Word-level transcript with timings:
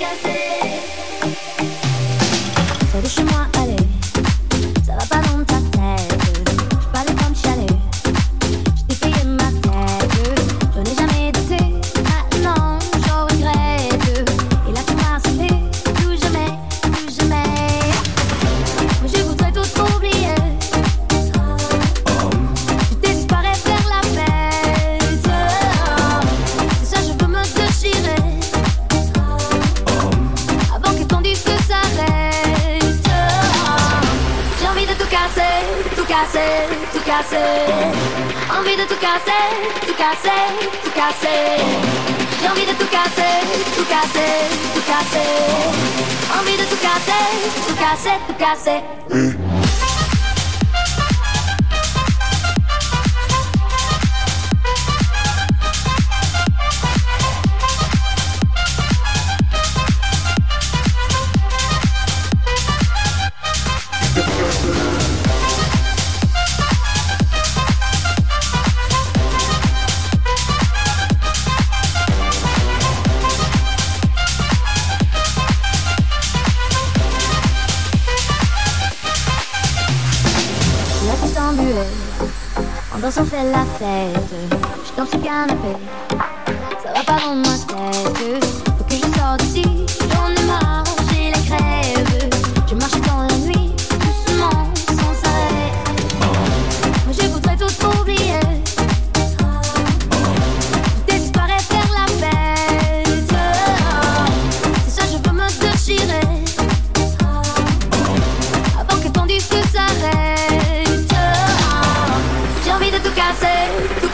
que 0.00 0.06
hacer. 0.06 0.49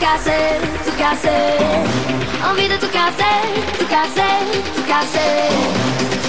casser, 0.07 0.59
tout 0.85 0.97
casser. 0.97 1.57
Envie 2.49 2.67
de 2.67 2.75
tout 2.75 2.91
casser, 2.99 3.39
tout 3.77 3.89
casser, 3.95 4.35
tout 4.75 4.85
casser. 4.91 5.33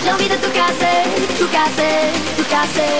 J'ai 0.02 0.12
envie 0.12 0.28
de 0.28 0.38
tout 0.44 0.52
casser, 0.60 0.98
tout 1.38 1.50
casser, 1.56 1.96
tout 2.36 2.48
casser. 2.54 2.94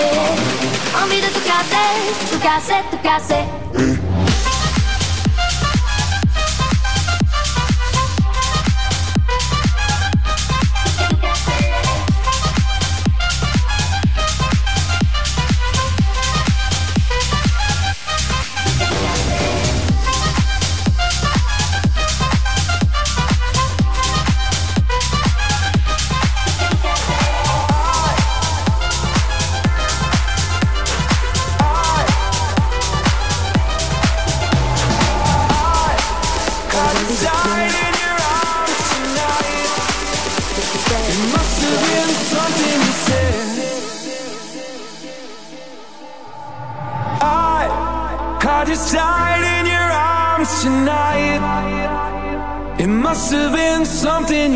Envie 1.03 1.21
de 1.25 1.29
tout 1.35 1.45
casser, 1.51 1.91
tout 2.31 2.39
casser, 2.39 2.81
tout 2.91 3.01
casser. 3.09 3.98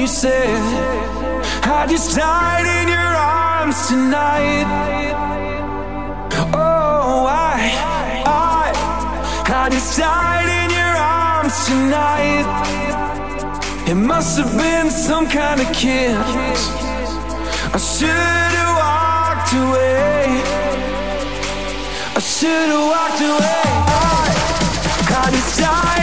you 0.04 0.08
said. 0.08 0.60
I 1.64 1.88
just 1.88 2.14
died 2.14 2.68
in 2.80 2.90
your 2.90 3.12
arms 3.40 3.88
tonight. 3.88 4.68
Oh, 6.54 7.26
I, 7.26 7.56
I, 8.28 8.66
I 9.62 9.70
just 9.70 9.98
died 9.98 10.50
in 10.62 10.70
your 10.80 10.96
arms 11.18 11.56
tonight. 11.70 12.46
It 13.88 13.96
must 13.96 14.38
have 14.40 14.52
been 14.58 14.92
some 14.92 15.26
kind 15.26 15.62
of 15.62 15.68
kiss. 15.72 16.60
I 17.74 17.80
should've 17.94 18.74
walked 18.84 19.54
away. 19.64 20.26
I 22.18 22.20
should've 22.20 22.88
walked 22.92 23.22
away. 23.32 23.70
I, 23.88 24.26
I 25.22 25.32
just 25.32 25.60
died 25.60 26.03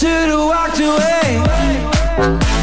Should've 0.00 0.46
walked 0.46 0.80
away. 0.80 2.59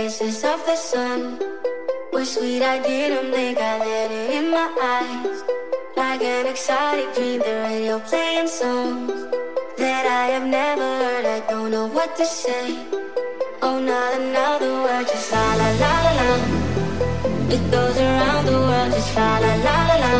faces 0.00 0.42
of 0.44 0.64
the 0.64 0.76
sun 0.76 1.20
were 2.12 2.24
sweet. 2.24 2.62
I 2.62 2.76
didn't 2.90 3.32
think 3.34 3.58
I 3.58 3.72
let 3.78 4.10
it 4.10 4.28
in 4.38 4.46
my 4.50 4.68
eyes. 4.98 5.38
Like 5.94 6.22
an 6.22 6.46
exotic 6.46 7.08
dream, 7.14 7.40
the 7.40 7.56
radio 7.68 7.98
playing 8.08 8.48
songs 8.48 9.12
that 9.82 10.04
I 10.22 10.24
have 10.34 10.46
never 10.60 10.88
heard. 11.02 11.26
I 11.36 11.40
don't 11.50 11.70
know 11.74 11.86
what 11.96 12.16
to 12.16 12.24
say. 12.24 12.66
Oh, 13.60 13.78
not 13.90 14.10
another 14.20 14.72
word, 14.84 15.06
just 15.12 15.32
la 15.32 15.46
la 15.60 15.68
la 15.82 15.94
la 16.06 16.12
la. 16.20 16.30
It 17.54 17.62
goes 17.74 17.96
around 18.08 18.44
the 18.50 18.58
world, 18.68 18.90
just 18.94 19.14
la 19.16 19.30
la 19.44 19.52
la 19.66 19.76
la 19.88 19.96
la. 20.04 20.14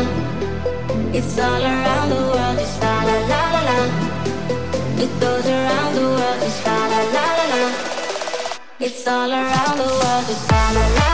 It's 1.17 1.33
all 1.39 1.63
around 1.73 2.07
the 2.13 2.21
world, 2.31 2.55
just 2.59 2.77
la 2.83 2.95
la 3.09 3.17
la 3.31 3.41
la 3.55 3.61
la. 3.69 4.00
It's 8.83 9.05
all 9.05 9.29
around 9.29 9.77
the 9.77 9.83
world. 9.83 10.25
It's 10.27 10.51
all 10.51 10.75
around. 10.75 11.10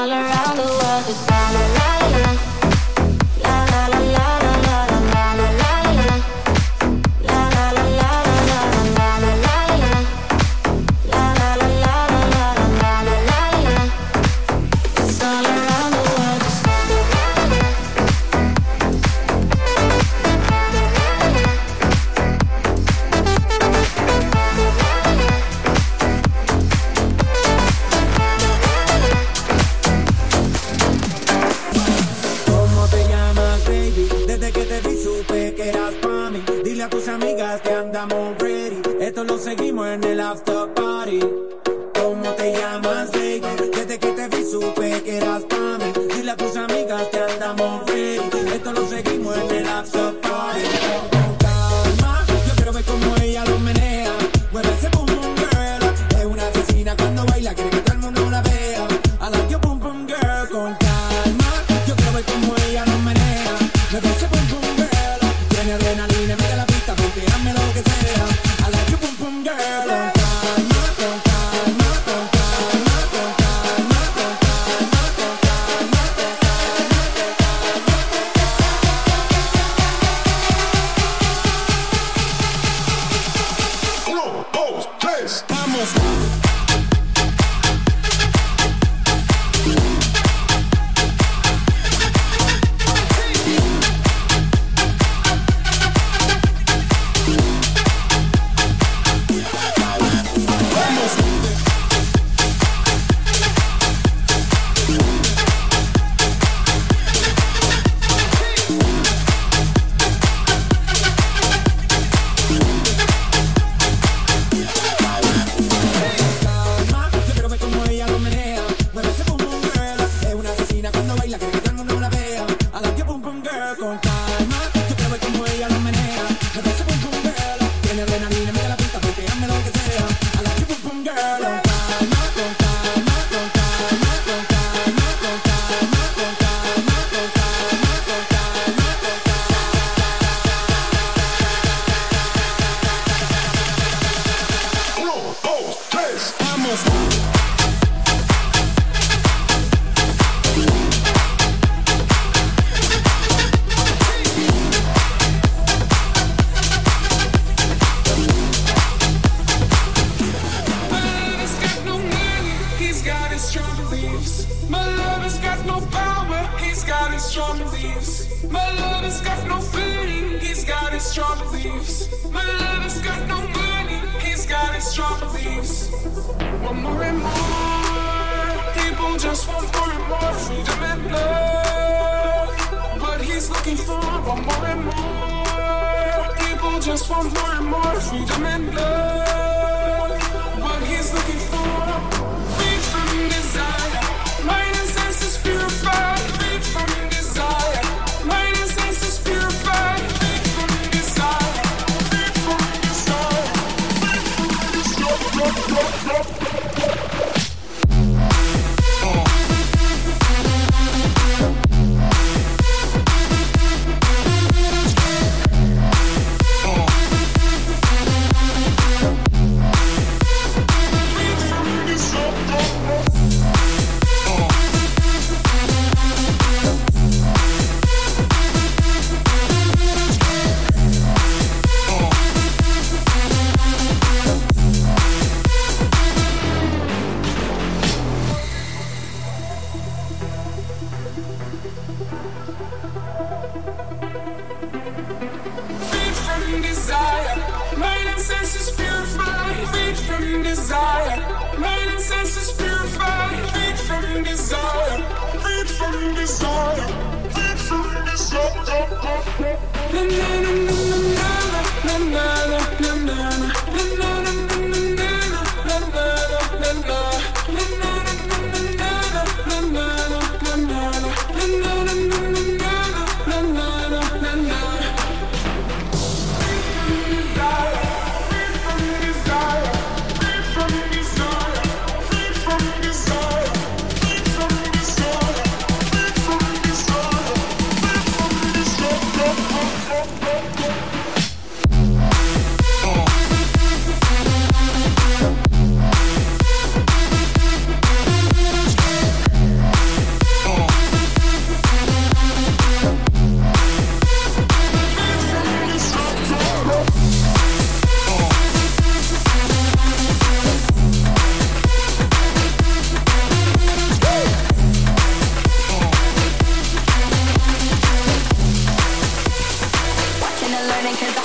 all 0.00 0.10
around. 0.10 0.39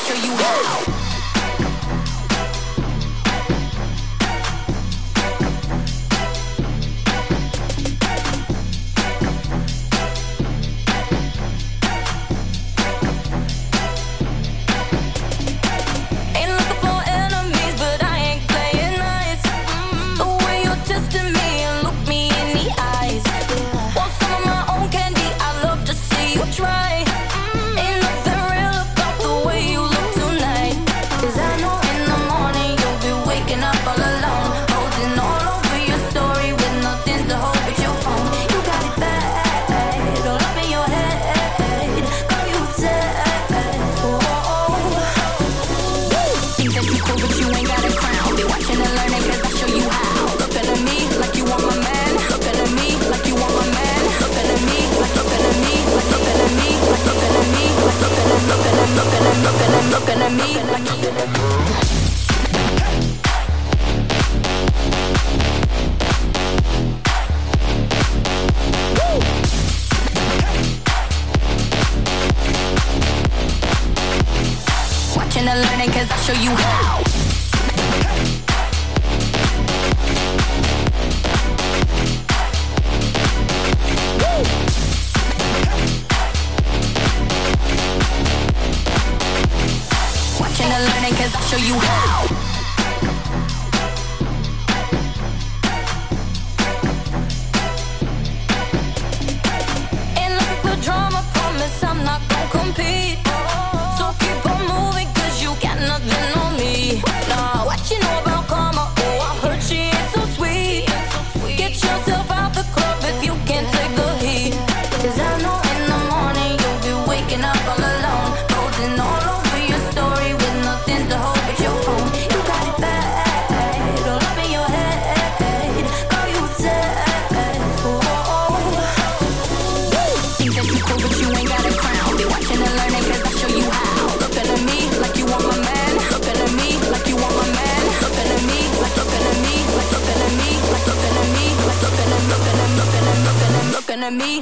show 0.05 0.13
you 0.13 0.35
how. 0.37 0.94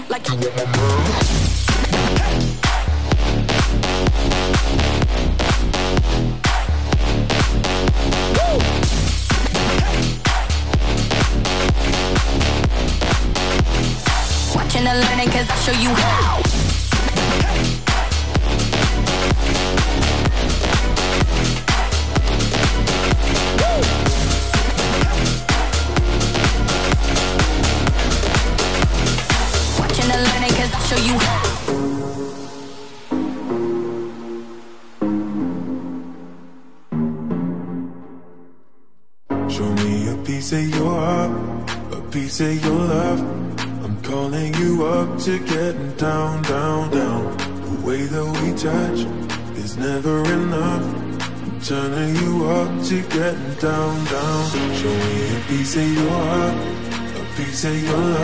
like. 0.09 0.82
say 57.63 57.79
you're. 57.79 58.17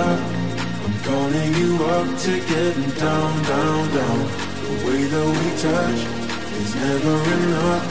I'm 0.86 0.96
calling 1.08 1.52
you 1.62 1.72
up 1.96 2.08
to 2.26 2.34
getting 2.52 2.92
down, 3.06 3.34
down, 3.52 3.84
down. 3.98 4.20
The 4.66 4.76
way 4.86 5.02
that 5.14 5.28
we 5.38 5.48
touch 5.66 6.02
is 6.62 6.72
never 6.84 7.16
enough. 7.38 7.86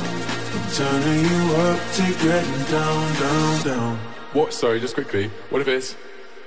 I'm 0.55 0.67
turning 0.79 1.23
you 1.31 1.43
up 1.67 1.81
to 1.97 2.05
getting 2.27 2.63
down, 2.77 3.05
down, 3.23 3.55
down. 3.69 3.97
What? 4.35 4.53
Sorry, 4.53 4.79
just 4.79 4.93
quickly. 4.93 5.31
What 5.49 5.63
if 5.63 5.69
it's 5.69 5.97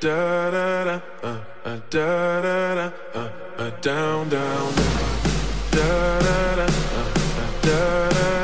da 0.02 0.52
da 0.52 0.84
da 0.84 0.96
uh, 1.24 1.44
uh, 1.66 1.80
da 1.90 2.42
da 2.46 2.76
da 2.80 2.88
uh, 3.16 3.30
uh, 3.58 3.70
down, 3.88 4.30
down, 4.30 4.68
down. 4.82 5.06
da 5.78 6.20
da 6.28 6.56
da 6.60 6.68
uh, 7.00 7.12
uh, 7.42 7.62
da 7.64 8.10
da. 8.10 8.41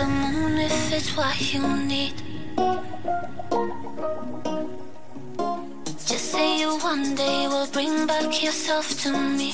the 0.00 0.06
moon 0.06 0.56
if 0.56 0.92
it's 0.94 1.14
what 1.14 1.36
you 1.52 1.60
need. 1.92 2.14
Just 6.08 6.26
say 6.32 6.60
you 6.60 6.78
one 6.78 7.14
day 7.14 7.46
will 7.48 7.66
bring 7.66 8.06
back 8.06 8.42
yourself 8.42 8.86
to 9.02 9.10
me. 9.38 9.50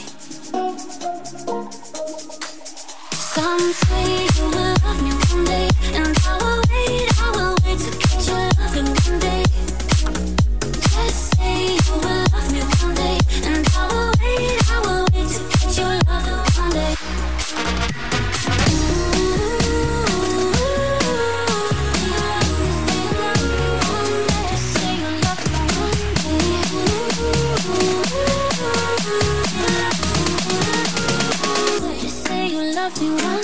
Some 3.35 3.65
say 3.83 4.09
you 4.37 4.45
will 4.55 4.75
love 4.85 5.01
me 5.07 5.13
one 5.31 5.45
day, 5.53 5.69
and 5.99 6.17
I 6.31 6.35
will 6.43 6.63
wait, 6.71 7.09
I 7.25 7.29
will 7.37 7.57
wait 7.65 7.79
to 7.85 7.91
catch 8.03 8.29
your 8.31 8.47
loving 8.61 8.91
one 9.03 9.19
day. 9.27 9.43
Just 10.95 11.21
say 11.35 11.75
you 11.87 11.95
will 12.05 12.25
love 12.35 12.49
me 12.55 12.61
one 12.83 12.95
day, 12.95 13.19
and 13.51 13.67
I 13.81 13.83
will 13.91 14.13
wait, 14.23 14.63
I 14.71 14.79
will 14.85 15.05
wait 15.13 15.29
to 15.35 15.41
catch 15.59 15.77
your 15.79 15.95
loving 16.07 16.41
one 16.63 16.71
day. 16.79 18.16
Do 32.99 33.15
I 33.15 33.36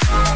head. 0.08 0.29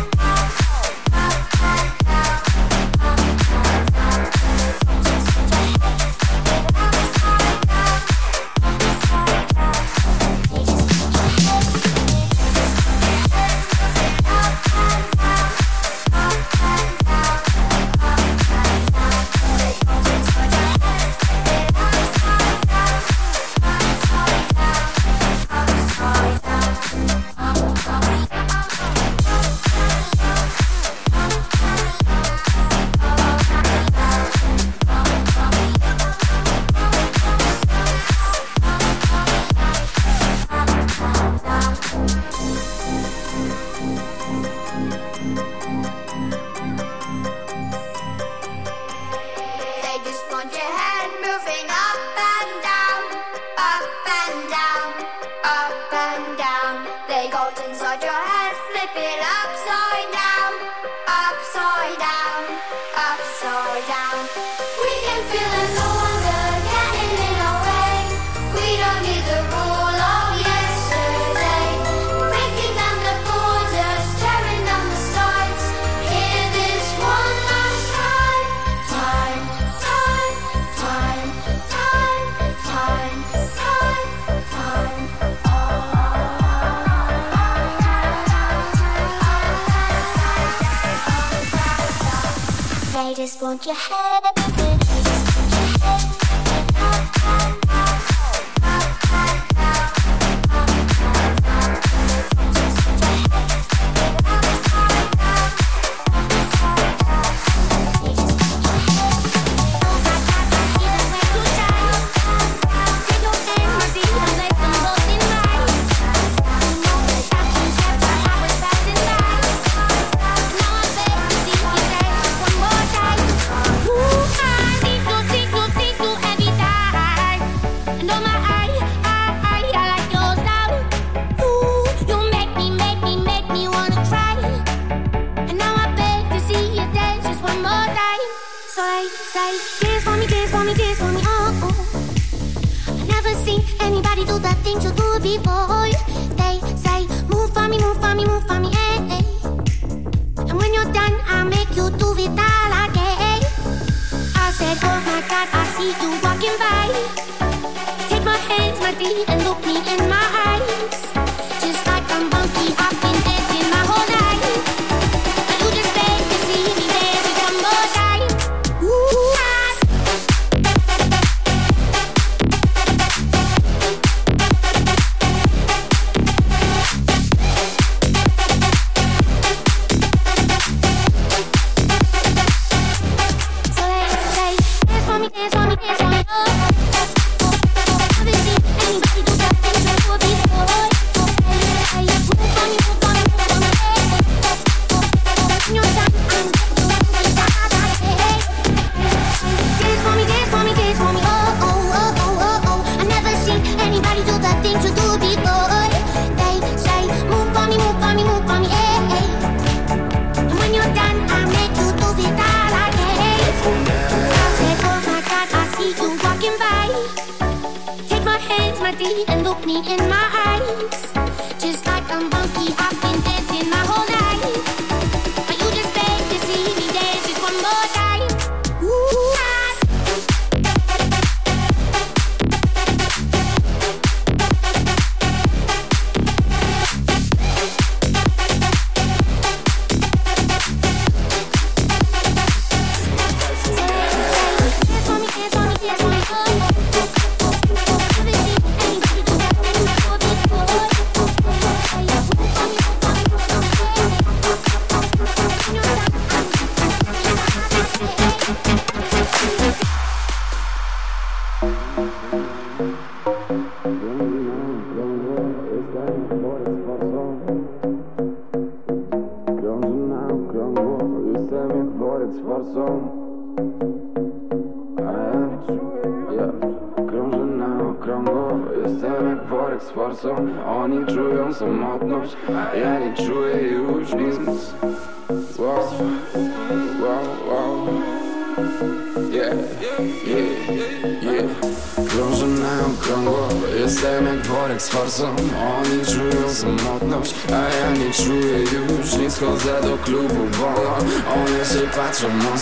face 220.45 221.14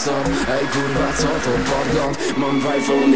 stop 0.03 0.29
Ej 0.49 0.67
kurwa 0.73 1.13
co 1.19 1.27
to 1.27 1.53
podgląd, 1.71 2.39
mam 2.39 2.61
w 2.61 2.67
iPhone, 2.67 3.15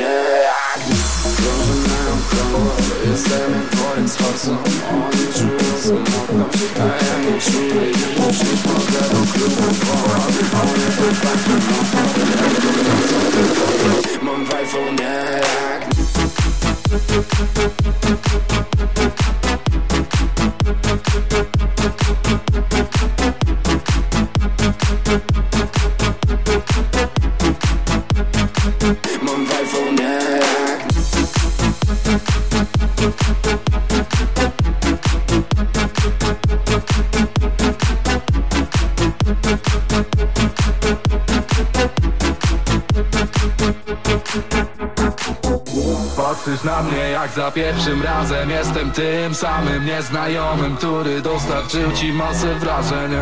jak 47.27 47.35
za 47.35 47.51
pierwszym 47.51 48.03
razem 48.03 48.51
Jestem 48.51 48.91
tym 48.91 49.35
samym 49.35 49.85
nieznajomym 49.85 50.77
Który 50.77 51.20
dostarczył 51.20 51.93
ci 51.93 52.12
masę 52.12 52.55
wrażeń. 52.55 53.12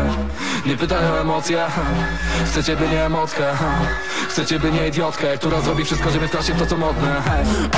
Nie 0.65 0.77
pytaj 0.77 1.11
o 1.11 1.21
emocje 1.21 1.65
Chcę 2.45 2.63
ciebie 2.63 2.87
nie 2.87 3.05
emotkę 3.05 3.43
Chcę 4.29 4.45
ciebie 4.45 4.71
nie 4.71 4.87
idiotkę 4.87 5.37
Która 5.37 5.61
zrobi 5.61 5.85
wszystko, 5.85 6.09
żeby 6.11 6.27
się 6.27 6.53
w 6.53 6.59
to 6.59 6.65
co 6.65 6.77
modne. 6.77 7.21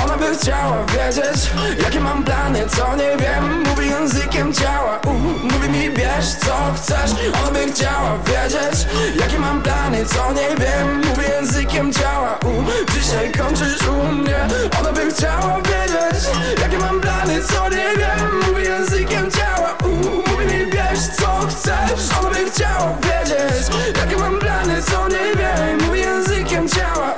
Ona 0.04 0.16
by 0.16 0.36
chciała 0.36 0.84
wiedzieć, 0.84 1.50
jakie 1.82 2.00
mam 2.00 2.24
plany, 2.24 2.66
co 2.68 2.96
nie 2.96 3.16
wiem. 3.16 3.62
Mówi 3.62 3.88
językiem 3.88 4.52
ciała, 4.52 4.98
uh, 5.06 5.12
mówi 5.52 5.68
mi 5.68 5.90
bierz 5.90 6.26
co 6.40 6.56
chcesz. 6.76 7.10
Ona 7.42 7.50
by 7.50 7.72
chciała 7.72 8.18
wiedzieć, 8.18 8.86
jakie 9.20 9.38
mam 9.38 9.62
plany, 9.62 10.06
co 10.06 10.32
nie 10.32 10.48
wiem. 10.56 11.00
Mówi 11.08 11.22
językiem 11.30 11.92
ciała, 11.92 12.38
uh, 12.44 12.94
dzisiaj 12.94 13.32
kończysz 13.32 13.88
u 13.88 14.12
mnie. 14.12 14.48
Ona 14.80 14.92
by 14.92 15.12
chciała 15.12 15.56
wiedzieć, 15.56 16.17
jakie 16.60 16.78
mam 16.78 17.00
plany, 17.00 17.40
co 17.42 17.68
nie 17.68 17.76
wiem. 17.96 18.40
Mówi 18.48 18.62
językiem 18.62 19.30
ciała, 19.30 19.76
uh, 19.84 20.28
mówi 20.30 20.46
mi 20.46 20.70
bierz 20.72 21.00
co 21.18 21.46
chcesz. 21.48 22.18
Ona 22.20 22.30
by 22.30 22.50
chciała 22.50 22.96
wiedzieć, 23.02 23.66
jakie 23.96 24.16
mam 24.16 24.38
plany, 24.38 24.82
co 24.82 25.08
nie 25.08 25.34
wiem. 25.38 25.86
Mówi 25.86 26.00
językiem 26.00 26.68
ciała, 26.68 27.14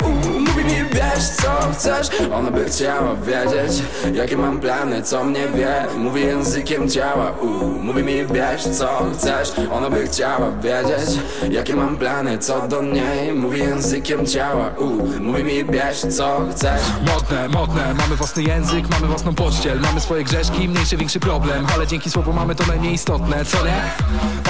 co 1.42 1.72
chcesz? 1.72 2.08
Ona 2.34 2.50
by 2.50 2.64
chciała 2.64 3.14
wiedzieć, 3.14 3.82
jakie 4.14 4.36
mam 4.36 4.60
plany, 4.60 5.02
co 5.02 5.24
mnie 5.24 5.48
wie. 5.54 5.86
Mówi 5.96 6.20
językiem 6.20 6.88
ciała, 6.88 7.30
uh, 7.30 7.62
mówi 7.82 8.02
mi 8.02 8.24
bierz 8.26 8.62
co 8.62 9.06
chcesz. 9.14 9.52
Ona 9.72 9.90
by 9.90 10.06
chciała 10.06 10.50
wiedzieć, 10.50 11.20
jakie 11.50 11.76
mam 11.76 11.96
plany, 11.96 12.38
co 12.38 12.68
do 12.68 12.82
niej. 12.82 13.32
Mówi 13.32 13.58
językiem 13.58 14.26
ciała, 14.26 14.70
uh, 14.78 15.20
mówi 15.20 15.44
mi 15.44 15.64
bierz 15.64 16.00
co 16.16 16.40
chcesz. 16.52 16.82
Modne, 17.06 17.48
modne, 17.48 17.94
mamy 17.94 18.16
własny 18.16 18.42
język, 18.42 18.90
mamy 18.90 19.06
własną 19.06 19.34
pościel. 19.34 19.80
Mamy 19.80 20.00
swoje 20.00 20.24
grzeszki, 20.24 20.68
mniejszy, 20.68 20.96
większy 20.96 21.20
problem. 21.20 21.66
Ale 21.74 21.86
dzięki 21.86 22.10
słowu 22.10 22.32
mamy 22.32 22.54
to 22.54 22.66
najmniej 22.66 22.94
istotne, 22.94 23.44
co 23.44 23.58
nie? 23.64 23.82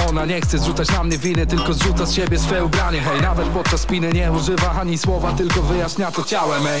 Ona 0.09 0.25
nie 0.25 0.41
chce 0.41 0.57
zrzucać 0.59 0.91
na 0.91 1.03
mnie 1.03 1.17
winy, 1.17 1.45
tylko 1.47 1.73
zrzuca 1.73 2.05
z 2.05 2.13
siebie 2.13 2.39
swe 2.39 2.65
ubranie. 2.65 3.01
Hej, 3.01 3.21
nawet 3.21 3.47
podczas 3.47 3.81
spiny 3.81 4.11
nie 4.13 4.31
używa 4.31 4.71
ani 4.71 4.97
słowa, 4.97 5.31
tylko 5.31 5.61
wyjaśnia 5.61 6.11
to 6.11 6.23
ciałem, 6.23 6.67
ej 6.67 6.80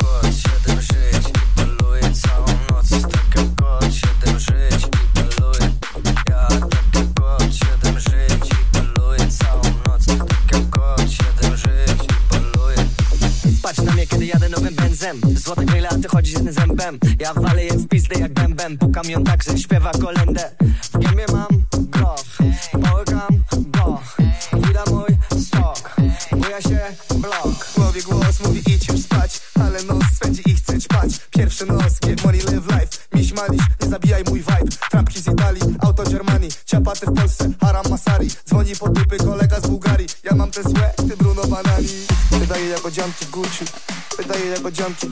Ja 17.19 17.33
walę 17.33 17.65
je 17.65 17.73
w 17.73 17.87
pizdę 17.87 18.19
jak 18.19 18.33
bębem 18.33 18.77
Pukam 18.77 19.05
ją 19.05 19.23
tak, 19.23 19.43
że 19.43 19.57
śpiewa 19.57 19.91
kolendę. 19.91 20.51
W 20.93 20.97
gębie 20.97 21.25
mam 21.31 21.47
groch. 21.73 22.23
Połykam 22.71 23.43
go. 23.67 24.01
Wida 24.53 24.83
mój 24.91 25.41
stok 25.43 25.95
Buja 26.31 26.61
się 26.61 26.79
blok. 27.15 27.67
Głowie 27.75 28.01
głos 28.01 28.39
mówi 28.45 28.61
idź 28.67 28.87
już 28.87 29.01
spać. 29.01 29.41
Ale 29.63 29.83
nos 29.83 30.03
swędzi 30.15 30.41
i 30.45 30.55
chce 30.55 30.79
ćpać. 30.79 31.09
Pierwszy 31.31 31.65
nos, 31.65 31.99
get 31.99 32.23
money, 32.25 32.39
live 32.41 32.67
life. 32.67 32.87
Miś 33.13 33.33
malisz, 33.33 33.63
nie 33.81 33.89
zabijaj 33.89 34.23
mój 34.29 34.39
vibe. 34.39 34.71
Trampki 34.91 35.21
z 35.21 35.27
Italii, 35.27 35.61
auto 35.79 36.03
Germanii 36.03 36.49
Ciapaty 36.65 37.05
w 37.05 37.13
Polsce, 37.13 37.49
haram 37.61 37.85
masari. 37.89 38.27
Dzwoni 38.45 38.75
po 38.75 38.89
dupy 38.89 39.17
kolega 39.17 39.59
z 39.59 39.67
Bułgarii. 39.67 40.07
Ja 40.23 40.35
mam 40.35 40.51
te 40.51 40.63
złe, 40.63 40.93
ty 40.97 41.17
Bruno 41.17 41.47
Banani. 41.47 41.87
Wydaje 42.31 42.69
jak 42.69 42.85
odzianki 42.85 43.25
Gucci. 43.25 43.65
Wydaje 44.17 44.45
jak 44.45 44.65
odzianki 44.65 45.07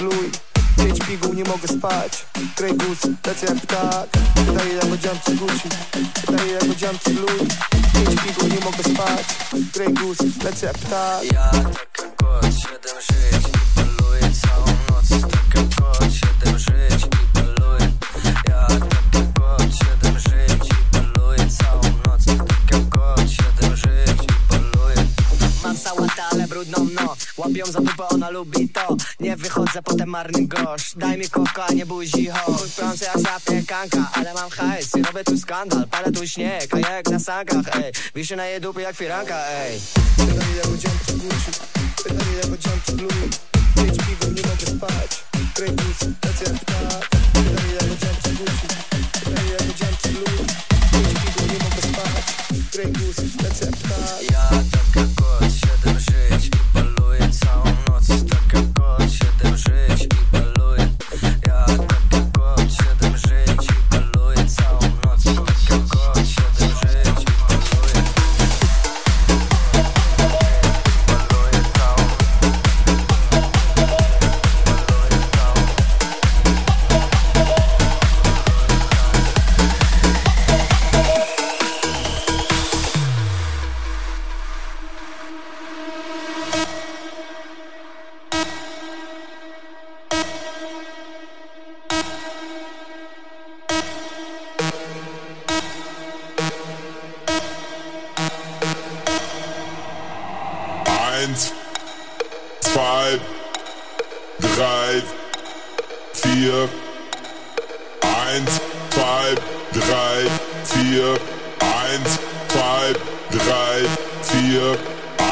odzianki 5.70 6.04
Gucci 6.04 6.32
Wydaje 6.32 6.52
jak 6.52 6.64
odzianki 6.64 7.14
Louis 7.14 7.54
Pięć 7.94 8.22
piguł, 8.22 8.50
nie 8.50 8.66
mogę 8.66 8.84
spać 8.84 9.26
Grey 9.74 9.94
Goose, 9.94 10.24
lecę 10.44 10.66
jak 10.66 10.78
ptak 10.78 11.24
Ja 11.32 11.52
taka 11.52 12.04
kot, 12.18 12.44
siedem 12.44 13.02
żyć 13.02 13.39
Łapią 27.60 27.72
za 27.72 27.82
dupę, 27.82 28.08
ona 28.10 28.30
lubi 28.30 28.70
to. 28.70 28.98
Nie 29.20 29.36
wychodzę, 29.36 29.82
potem 29.84 30.10
marny 30.10 30.48
grosz. 30.48 30.94
Daj 30.96 31.18
mi 31.18 31.30
koko, 31.30 31.66
a 31.66 31.74
nie 31.74 31.86
buzi 31.86 32.28
ho 32.28 32.58
Prący 32.76 33.06
jak 33.06 33.20
zapiekanka 33.20 34.10
Ale 34.14 34.34
mam 34.34 34.50
hajs. 34.50 34.96
I 34.96 35.02
robię 35.02 35.24
tu 35.24 35.38
skandal 35.38 35.88
Palę 35.88 36.12
tu 36.12 36.28
śnieg, 36.28 36.76
a 36.76 36.80
ja 36.80 36.92
jak 36.92 37.10
na 37.10 37.20
sankach, 37.20 37.76
ej. 37.76 37.92
Wiszę 38.16 38.36
na 38.36 38.46
jej 38.46 38.62
dupy 38.62 38.82
jak 38.82 38.96
firanka, 38.96 39.38
ej. 39.48 39.80
Pytanie 40.18 40.56
jak 40.56 40.66
odzianki 40.66 41.14
Gucci 41.14 41.52
Pytanie 42.04 42.36
jak 42.44 42.54
odzianki 42.54 42.92
Louis 42.92 43.40
Pięć 43.76 43.98
pigów, 43.98 44.36
nie 44.36 44.42
mogę 44.42 44.78
spać. 44.78 45.24
Goose, 45.56 46.14
tacy 46.22 46.44
jak 46.44 46.60
ptak 46.66 47.29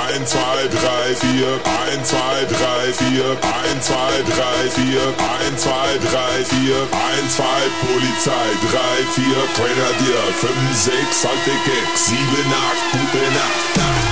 1, 0.08 0.26
2, 0.26 0.40
3, 0.70 1.16
4, 1.16 1.60
1, 1.66 2.04
2, 2.04 2.46
3, 2.48 2.94
4, 2.94 3.36
1, 3.36 3.82
2, 3.82 4.24
3, 4.24 4.70
4, 4.70 5.14
1, 5.20 5.58
2, 5.58 6.00
3, 6.00 6.44
4, 6.46 6.88
1, 6.92 7.28
2, 7.28 7.44
Polizei, 7.84 8.50
3, 8.72 9.04
4, 9.04 9.48
Grenadier, 9.58 10.24
5, 10.40 10.76
6, 10.76 11.26
alte 11.26 11.52
Gag, 11.66 11.98
7, 11.98 12.16
8, 12.16 12.92
gute 12.94 13.24
Nacht, 13.34 13.80
8. 14.04 14.07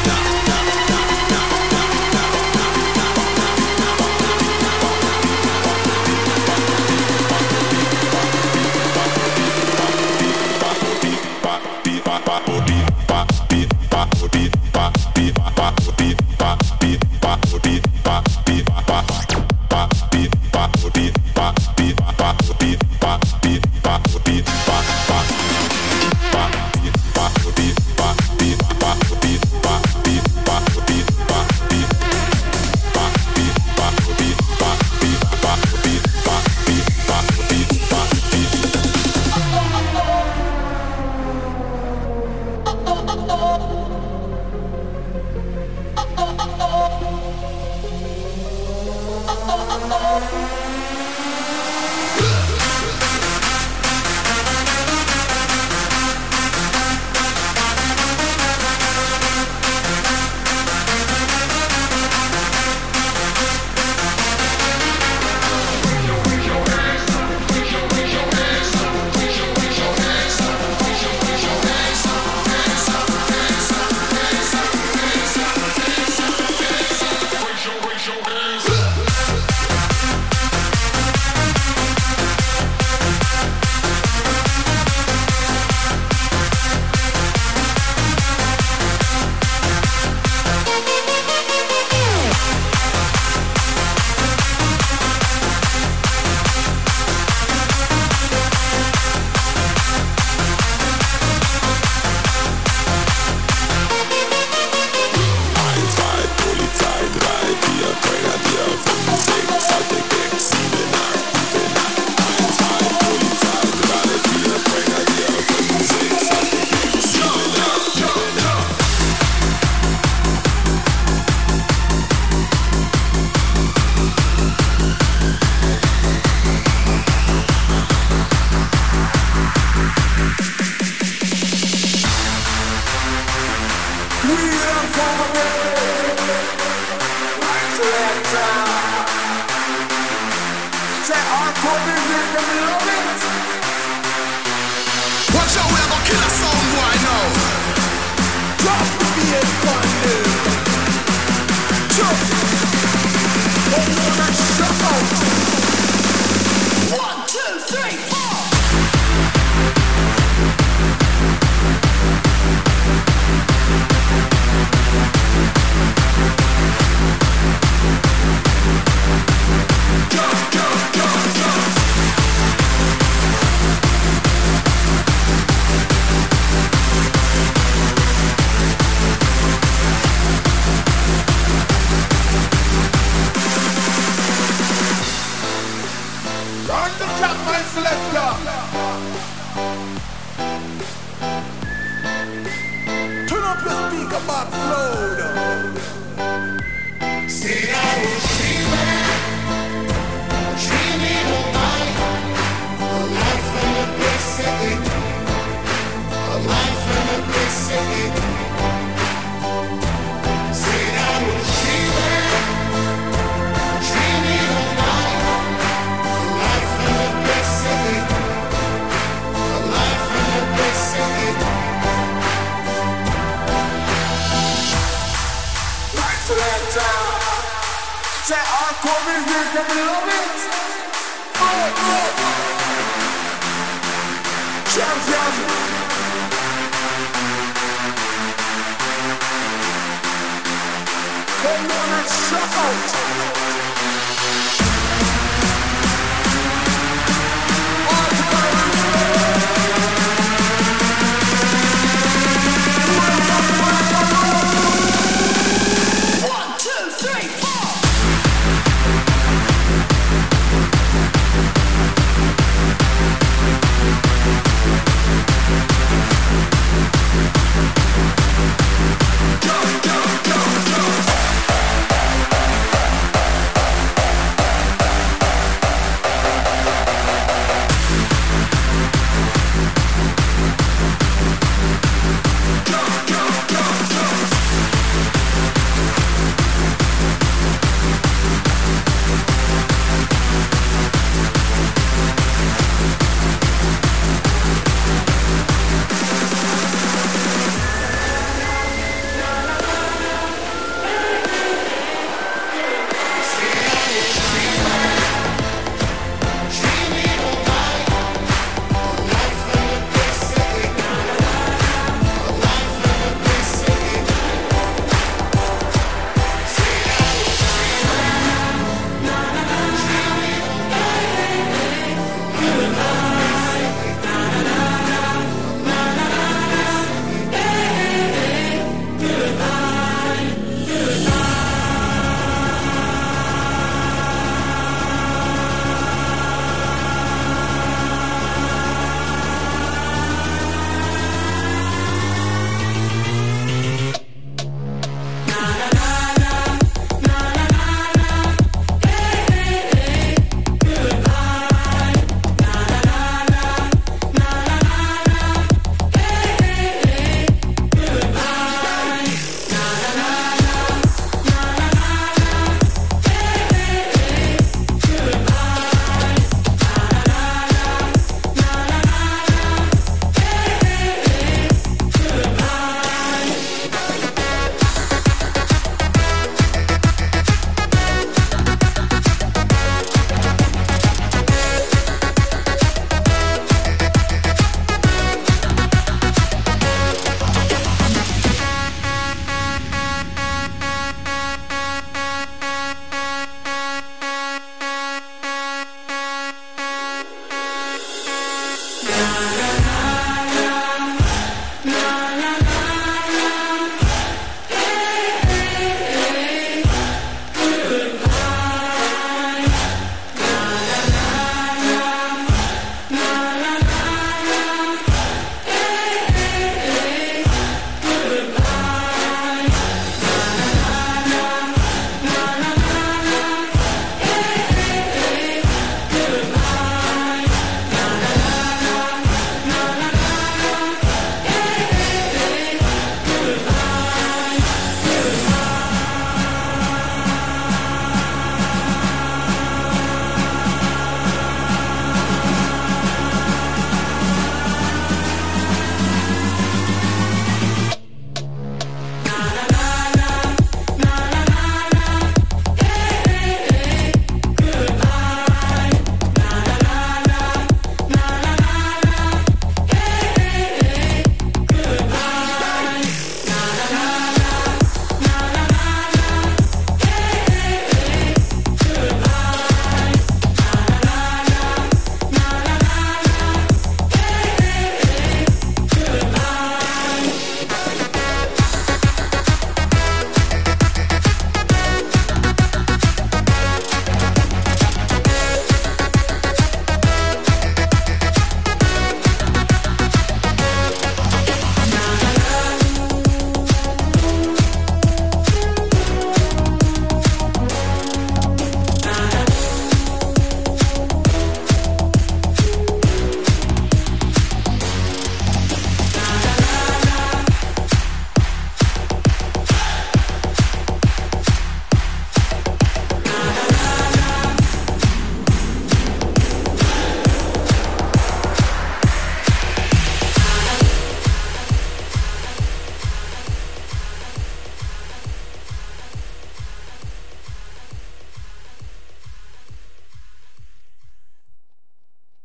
That's 229.55 229.71
a 229.71 229.75
little 229.77 230.05
bit. 230.05 230.34